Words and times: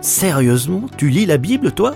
Sérieusement, 0.00 0.82
tu 0.96 1.08
lis 1.10 1.26
la 1.26 1.36
Bible, 1.36 1.72
toi? 1.72 1.94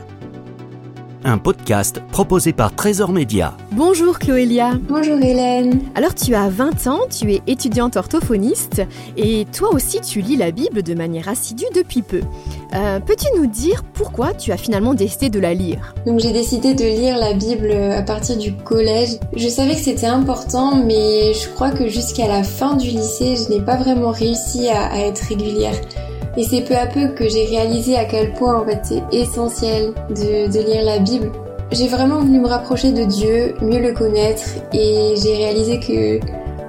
Un 1.27 1.39
podcast 1.39 2.03
proposé 2.13 2.53
par 2.53 2.75
Trésor 2.75 3.11
Média. 3.11 3.57
Bonjour 3.73 4.19
Chloélia. 4.19 4.73
Bonjour 4.91 5.17
Hélène. 5.23 5.81
Alors 5.95 6.15
tu 6.15 6.35
as 6.35 6.51
20 6.51 6.87
ans, 6.87 7.01
tu 7.09 7.33
es 7.33 7.41
étudiante 7.47 7.97
orthophoniste 7.97 8.83
et 9.17 9.47
toi 9.57 9.71
aussi 9.73 10.03
tu 10.03 10.21
lis 10.21 10.37
la 10.37 10.51
Bible 10.51 10.83
de 10.83 10.93
manière 10.93 11.31
assidue 11.31 11.65
depuis 11.75 12.03
peu. 12.03 12.21
Euh, 12.75 13.01
Peux-tu 13.01 13.25
nous 13.39 13.47
dire 13.47 13.83
pourquoi 13.95 14.35
tu 14.35 14.53
as 14.53 14.59
finalement 14.59 14.93
décidé 14.93 15.31
de 15.31 15.41
la 15.41 15.55
lire? 15.55 15.95
Donc 16.07 16.21
j'ai 16.21 16.33
décidé 16.35 16.75
de 16.75 16.85
lire 16.85 17.17
la 17.17 17.33
Bible 17.33 17.73
à 17.73 18.03
partir 18.03 18.37
du 18.37 18.53
collège. 18.53 19.17
Je 19.35 19.49
savais 19.49 19.77
que 19.77 19.81
c'était 19.81 20.05
important 20.07 20.77
mais 20.77 21.33
je 21.33 21.49
crois 21.55 21.71
que 21.71 21.89
jusqu'à 21.89 22.29
la 22.29 22.43
fin 22.43 22.77
du 22.77 22.89
lycée 22.89 23.37
je 23.37 23.49
n'ai 23.51 23.63
pas 23.63 23.77
vraiment 23.77 24.11
réussi 24.11 24.69
à, 24.69 24.93
à 24.93 24.99
être 24.99 25.21
régulière. 25.27 25.75
Et 26.37 26.45
c'est 26.45 26.63
peu 26.63 26.77
à 26.77 26.87
peu 26.87 27.09
que 27.09 27.29
j'ai 27.29 27.47
réalisé 27.47 27.97
à 27.97 28.05
quel 28.05 28.33
point 28.33 28.61
en 28.61 28.65
fait 28.65 28.81
c'est 28.83 29.03
essentiel 29.13 29.93
de, 30.11 30.51
de 30.53 30.67
lire 30.67 30.85
la 30.85 30.99
Bible. 30.99 31.31
J'ai 31.73 31.89
vraiment 31.89 32.21
voulu 32.21 32.41
me 32.41 32.49
rapprocher 32.49 32.93
de 32.93 33.05
Dieu, 33.05 33.55
mieux 33.61 33.81
le 33.81 33.93
connaître 33.93 34.43
et 34.73 35.15
j'ai 35.17 35.37
réalisé 35.37 35.81
que 35.81 36.21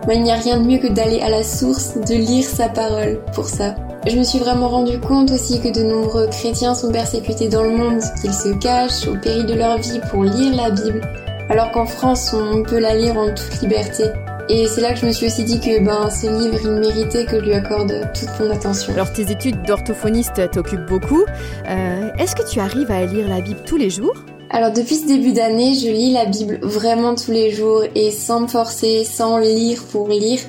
bah, 0.08 0.14
il 0.14 0.24
n'y 0.24 0.32
a 0.32 0.36
rien 0.36 0.60
de 0.60 0.66
mieux 0.66 0.78
que 0.78 0.88
d'aller 0.88 1.20
à 1.22 1.30
la 1.30 1.44
source, 1.44 1.96
de 1.96 2.14
lire 2.16 2.44
sa 2.44 2.70
parole 2.70 3.20
pour 3.34 3.46
ça. 3.46 3.76
Je 4.08 4.18
me 4.18 4.24
suis 4.24 4.38
vraiment 4.38 4.70
rendu 4.70 5.00
compte 5.00 5.32
aussi 5.32 5.60
que 5.60 5.74
de 5.74 5.82
nombreux 5.82 6.28
chrétiens 6.28 6.76
sont 6.76 6.92
persécutés 6.92 7.48
dans 7.48 7.64
le 7.64 7.72
monde, 7.72 8.02
qu'ils 8.22 8.34
se 8.34 8.50
cachent 8.60 9.08
au 9.08 9.16
péril 9.16 9.48
de 9.48 9.56
leur 9.56 9.80
vie 9.80 10.00
pour 10.12 10.24
lire 10.24 10.56
la 10.56 10.70
Bible, 10.70 11.02
alors 11.50 11.72
qu'en 11.72 11.88
France 11.88 12.34
on 12.34 12.62
peut 12.62 12.80
la 12.80 12.96
lire 12.96 13.18
en 13.18 13.30
toute 13.30 13.62
liberté. 13.62 14.04
Et 14.48 14.68
c'est 14.68 14.82
là 14.82 14.94
que 14.94 15.00
je 15.00 15.06
me 15.08 15.12
suis 15.12 15.26
aussi 15.26 15.44
dit 15.44 15.60
que 15.60 15.84
ben, 15.84 16.10
ce 16.10 16.28
livre, 16.28 16.60
il 16.64 16.72
méritait 16.72 17.26
que 17.26 17.40
je 17.40 17.46
lui 17.46 17.54
accorde 17.54 17.92
toute 18.14 18.30
mon 18.40 18.52
attention. 18.54 18.94
Alors 18.94 19.12
tes 19.12 19.32
études 19.32 19.64
d'orthophoniste 19.64 20.52
t'occupent 20.52 20.86
beaucoup. 20.88 21.24
Euh, 21.68 22.10
Est-ce 22.20 22.36
que 22.36 22.48
tu 22.48 22.60
arrives 22.60 22.92
à 22.92 23.06
lire 23.06 23.28
la 23.28 23.42
Bible 23.42 23.62
tous 23.66 23.78
les 23.78 23.90
jours? 23.90 24.14
Alors 24.52 24.72
depuis 24.72 24.96
ce 24.98 25.08
début 25.08 25.32
d'année, 25.34 25.74
je 25.74 25.88
lis 25.88 26.14
la 26.14 26.26
Bible 26.26 26.60
vraiment 26.62 27.16
tous 27.16 27.32
les 27.32 27.52
jours 27.52 27.84
et 27.96 28.12
sans 28.12 28.42
me 28.42 28.48
forcer, 28.48 29.04
sans 29.04 29.40
lire 29.40 29.82
pour 29.92 30.08
lire. 30.10 30.40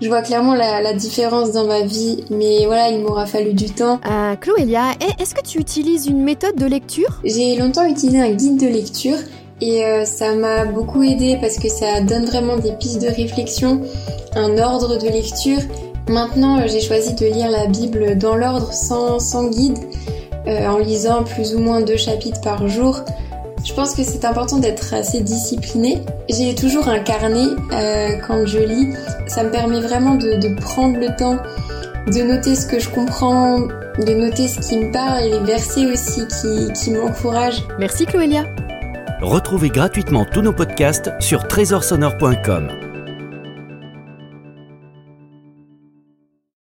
Je 0.00 0.08
vois 0.08 0.22
clairement 0.22 0.54
la, 0.54 0.80
la 0.80 0.92
différence 0.92 1.50
dans 1.52 1.66
ma 1.66 1.82
vie, 1.82 2.24
mais 2.30 2.66
voilà, 2.66 2.90
il 2.90 3.00
m'aura 3.00 3.26
fallu 3.26 3.52
du 3.52 3.66
temps. 3.70 4.00
euh, 4.08 4.36
Chloélia, 4.36 4.92
est-ce 5.20 5.34
que 5.34 5.42
tu 5.42 5.58
utilises 5.58 6.06
une 6.06 6.22
méthode 6.22 6.56
de 6.56 6.66
lecture? 6.66 7.20
J'ai 7.24 7.56
longtemps 7.56 7.84
utilisé 7.86 8.20
un 8.20 8.30
guide 8.30 8.60
de 8.60 8.66
lecture 8.66 9.16
et 9.60 9.84
euh, 9.84 10.04
ça 10.04 10.34
m'a 10.34 10.64
beaucoup 10.64 11.02
aidé 11.02 11.38
parce 11.40 11.58
que 11.58 11.68
ça 11.68 12.00
donne 12.00 12.24
vraiment 12.26 12.56
des 12.56 12.72
pistes 12.72 13.00
de 13.00 13.08
réflexion, 13.08 13.80
un 14.34 14.58
ordre 14.58 14.98
de 14.98 15.08
lecture. 15.08 15.60
Maintenant, 16.08 16.58
euh, 16.58 16.64
j'ai 16.66 16.80
choisi 16.80 17.14
de 17.14 17.26
lire 17.26 17.50
la 17.50 17.66
Bible 17.66 18.18
dans 18.18 18.36
l'ordre 18.36 18.72
sans, 18.72 19.18
sans 19.18 19.48
guide, 19.48 19.78
euh, 20.46 20.66
en 20.66 20.78
lisant 20.78 21.24
plus 21.24 21.54
ou 21.54 21.60
moins 21.60 21.80
deux 21.80 21.96
chapitres 21.96 22.40
par 22.40 22.68
jour. 22.68 23.00
Je 23.64 23.72
pense 23.72 23.94
que 23.94 24.02
c'est 24.02 24.26
important 24.26 24.58
d'être 24.58 24.92
assez 24.92 25.20
discipliné. 25.20 26.02
J'ai 26.28 26.54
toujours 26.54 26.88
un 26.88 26.98
carnet 26.98 27.46
euh, 27.72 28.18
quand 28.26 28.44
je 28.44 28.58
lis. 28.58 28.88
Ça 29.26 29.42
me 29.42 29.50
permet 29.50 29.80
vraiment 29.80 30.16
de, 30.16 30.36
de 30.36 30.54
prendre 30.60 30.98
le 30.98 31.16
temps 31.16 31.38
de 32.06 32.22
noter 32.22 32.54
ce 32.54 32.66
que 32.66 32.78
je 32.78 32.90
comprends, 32.90 33.60
de 33.60 34.12
noter 34.12 34.48
ce 34.48 34.60
qui 34.60 34.76
me 34.76 34.92
parle 34.92 35.24
et 35.24 35.30
les 35.30 35.40
versets 35.40 35.86
aussi 35.86 36.20
qui, 36.26 36.72
qui 36.74 36.90
m'encouragent. 36.90 37.64
Merci 37.78 38.04
Chloélia. 38.04 38.44
Retrouvez 39.20 39.70
gratuitement 39.70 40.24
tous 40.24 40.42
nos 40.42 40.52
podcasts 40.52 41.10
sur 41.20 41.46
trésorsonore.com. 41.46 42.93